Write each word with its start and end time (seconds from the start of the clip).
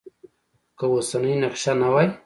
که 0.77 0.85
اوسنی 0.93 1.33
نقش 1.43 1.63
نه 1.81 1.87
وای. 1.93 2.07